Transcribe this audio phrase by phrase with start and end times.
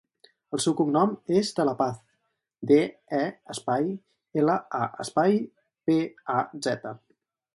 [0.57, 1.99] El seu cognom és De La Paz:
[2.71, 2.79] de,
[3.19, 3.21] e,
[3.55, 3.93] espai,
[4.43, 5.39] ela, a, espai,
[5.91, 5.99] pe,
[6.37, 6.39] a,
[6.69, 6.99] zeta.